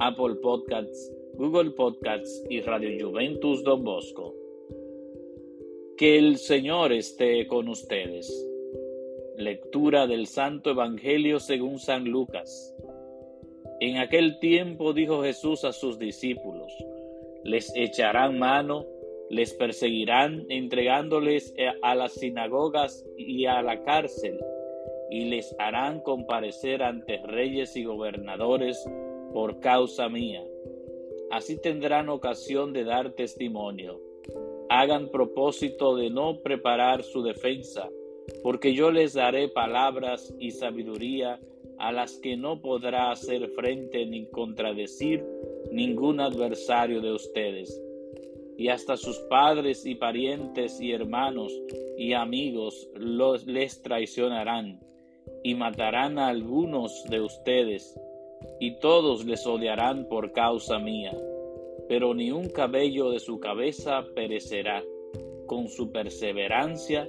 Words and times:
Apple 0.00 0.36
Podcasts, 0.36 1.12
Google 1.34 1.72
Podcasts 1.72 2.44
y 2.48 2.60
Radio 2.60 3.08
Juventus 3.08 3.64
Don 3.64 3.82
Bosco. 3.82 4.32
Que 5.96 6.18
el 6.18 6.36
Señor 6.36 6.92
esté 6.92 7.48
con 7.48 7.68
ustedes. 7.68 8.32
Lectura 9.36 10.06
del 10.06 10.28
Santo 10.28 10.70
Evangelio 10.70 11.40
según 11.40 11.80
San 11.80 12.04
Lucas. 12.04 12.72
En 13.80 13.96
aquel 13.96 14.38
tiempo 14.38 14.92
dijo 14.92 15.24
Jesús 15.24 15.64
a 15.64 15.72
sus 15.72 15.98
discípulos, 15.98 16.72
les 17.42 17.72
echarán 17.74 18.38
mano, 18.38 18.86
les 19.30 19.52
perseguirán 19.54 20.46
entregándoles 20.48 21.52
a 21.82 21.96
las 21.96 22.12
sinagogas 22.12 23.04
y 23.16 23.46
a 23.46 23.62
la 23.62 23.82
cárcel, 23.82 24.38
y 25.10 25.24
les 25.24 25.56
harán 25.58 26.00
comparecer 26.02 26.84
ante 26.84 27.18
reyes 27.24 27.74
y 27.74 27.82
gobernadores 27.82 28.88
por 29.38 29.60
causa 29.60 30.08
mía. 30.08 30.42
Así 31.30 31.60
tendrán 31.60 32.08
ocasión 32.08 32.72
de 32.72 32.82
dar 32.82 33.12
testimonio 33.12 34.00
hagan 34.68 35.12
propósito 35.12 35.94
de 35.94 36.10
no 36.10 36.40
preparar 36.42 37.04
su 37.04 37.22
defensa, 37.22 37.88
porque 38.42 38.74
yo 38.74 38.90
les 38.90 39.14
daré 39.14 39.48
palabras 39.48 40.34
y 40.40 40.50
sabiduría 40.50 41.38
a 41.78 41.92
las 41.92 42.18
que 42.18 42.36
no 42.36 42.60
podrá 42.60 43.12
hacer 43.12 43.48
frente 43.50 44.04
ni 44.06 44.26
contradecir 44.26 45.24
ningún 45.70 46.18
adversario 46.18 47.00
de 47.00 47.12
ustedes. 47.12 47.80
Y 48.56 48.70
hasta 48.70 48.96
sus 48.96 49.16
padres 49.30 49.86
y 49.86 49.94
parientes 49.94 50.80
y 50.80 50.90
hermanos 50.90 51.52
y 51.96 52.12
amigos 52.12 52.90
los, 52.96 53.46
les 53.46 53.82
traicionarán 53.82 54.80
y 55.44 55.54
matarán 55.54 56.18
a 56.18 56.26
algunos 56.26 57.04
de 57.08 57.20
ustedes, 57.20 57.96
y 58.60 58.78
todos 58.78 59.24
les 59.24 59.46
odiarán 59.46 60.08
por 60.08 60.32
causa 60.32 60.78
mía 60.78 61.12
pero 61.88 62.14
ni 62.14 62.30
un 62.30 62.50
cabello 62.50 63.10
de 63.10 63.18
su 63.18 63.40
cabeza 63.40 64.06
perecerá. 64.14 64.84
Con 65.46 65.68
su 65.68 65.90
perseverancia 65.90 67.08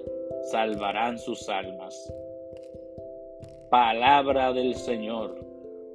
salvarán 0.49 1.19
sus 1.19 1.49
almas. 1.49 2.11
Palabra 3.69 4.53
del 4.53 4.75
Señor. 4.75 5.37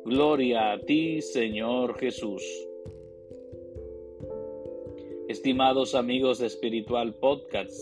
Gloria 0.05 0.73
a 0.73 0.79
ti, 0.79 1.23
Señor 1.23 1.99
Jesús. 1.99 2.45
Estimados 5.29 5.95
amigos 5.95 6.39
de 6.39 6.47
Espiritual 6.49 7.15
Podcast, 7.15 7.75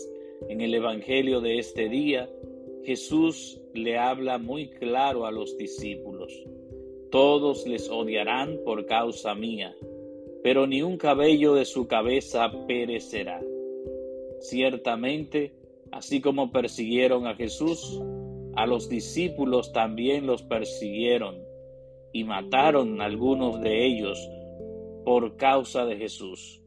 en 0.47 0.61
el 0.61 0.73
Evangelio 0.73 1.41
de 1.41 1.59
este 1.59 1.89
día, 1.89 2.29
Jesús 2.85 3.61
le 3.73 3.97
habla 3.97 4.37
muy 4.37 4.69
claro 4.69 5.25
a 5.25 5.31
los 5.31 5.57
discípulos. 5.57 6.31
Todos 7.13 7.65
les 7.65 7.89
odiarán 7.89 8.59
por 8.65 8.85
causa 8.85 9.33
mía 9.33 9.73
pero 10.43 10.67
ni 10.67 10.81
un 10.81 10.97
cabello 10.97 11.55
de 11.55 11.63
su 11.63 11.87
cabeza 11.87 12.51
perecerá. 12.67 13.41
Ciertamente, 14.41 15.53
así 15.91 16.19
como 16.19 16.51
persiguieron 16.51 17.25
a 17.27 17.35
Jesús, 17.35 18.01
a 18.55 18.67
los 18.67 18.89
discípulos 18.89 19.71
también 19.71 20.27
los 20.27 20.43
persiguieron 20.43 21.41
y 22.11 22.25
mataron 22.25 23.01
a 23.01 23.05
algunos 23.05 23.61
de 23.61 23.85
ellos 23.85 24.19
por 25.05 25.37
causa 25.37 25.85
de 25.85 25.95
Jesús. 25.95 26.61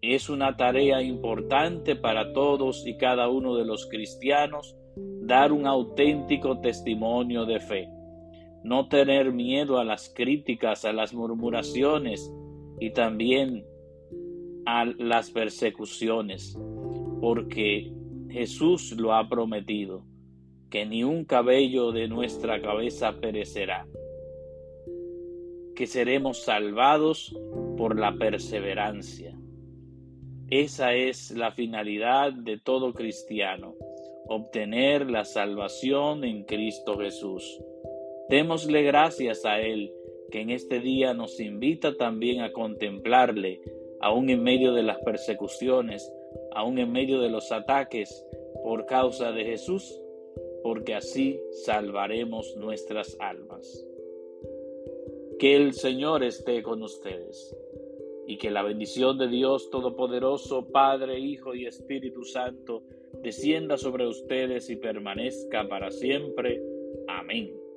Es 0.00 0.30
una 0.30 0.56
tarea 0.56 1.02
importante 1.02 1.96
para 1.96 2.32
todos 2.32 2.86
y 2.86 2.96
cada 2.96 3.28
uno 3.28 3.56
de 3.56 3.66
los 3.66 3.86
cristianos 3.86 4.74
dar 4.96 5.52
un 5.52 5.66
auténtico 5.66 6.60
testimonio 6.60 7.44
de 7.44 7.60
fe 7.60 7.97
no 8.68 8.88
tener 8.88 9.32
miedo 9.32 9.78
a 9.78 9.84
las 9.84 10.12
críticas, 10.14 10.84
a 10.84 10.92
las 10.92 11.14
murmuraciones 11.14 12.30
y 12.78 12.90
también 12.90 13.64
a 14.66 14.84
las 14.84 15.30
persecuciones, 15.30 16.56
porque 17.20 17.90
Jesús 18.28 18.92
lo 18.98 19.14
ha 19.14 19.26
prometido, 19.28 20.04
que 20.68 20.84
ni 20.84 21.02
un 21.02 21.24
cabello 21.24 21.92
de 21.92 22.08
nuestra 22.08 22.60
cabeza 22.60 23.18
perecerá, 23.20 23.86
que 25.74 25.86
seremos 25.86 26.42
salvados 26.42 27.34
por 27.78 27.98
la 27.98 28.14
perseverancia. 28.16 29.34
Esa 30.50 30.92
es 30.92 31.30
la 31.30 31.52
finalidad 31.52 32.32
de 32.34 32.58
todo 32.58 32.92
cristiano, 32.92 33.74
obtener 34.28 35.10
la 35.10 35.24
salvación 35.24 36.24
en 36.24 36.44
Cristo 36.44 36.98
Jesús. 36.98 37.58
Démosle 38.28 38.82
gracias 38.82 39.44
a 39.46 39.60
Él, 39.60 39.92
que 40.30 40.42
en 40.42 40.50
este 40.50 40.80
día 40.80 41.14
nos 41.14 41.40
invita 41.40 41.96
también 41.96 42.42
a 42.42 42.52
contemplarle, 42.52 43.62
aún 44.00 44.28
en 44.28 44.42
medio 44.42 44.74
de 44.74 44.82
las 44.82 44.98
persecuciones, 44.98 46.12
aún 46.52 46.78
en 46.78 46.92
medio 46.92 47.20
de 47.20 47.30
los 47.30 47.50
ataques 47.52 48.24
por 48.62 48.84
causa 48.84 49.32
de 49.32 49.44
Jesús, 49.44 49.98
porque 50.62 50.94
así 50.94 51.40
salvaremos 51.64 52.54
nuestras 52.56 53.16
almas. 53.18 53.86
Que 55.38 55.56
el 55.56 55.72
Señor 55.72 56.22
esté 56.22 56.62
con 56.62 56.82
ustedes 56.82 57.56
y 58.26 58.36
que 58.36 58.50
la 58.50 58.62
bendición 58.62 59.16
de 59.16 59.28
Dios 59.28 59.70
Todopoderoso, 59.70 60.66
Padre, 60.70 61.18
Hijo 61.18 61.54
y 61.54 61.66
Espíritu 61.66 62.24
Santo, 62.24 62.82
descienda 63.22 63.78
sobre 63.78 64.06
ustedes 64.06 64.68
y 64.68 64.76
permanezca 64.76 65.66
para 65.66 65.90
siempre. 65.90 66.62
Amén. 67.06 67.67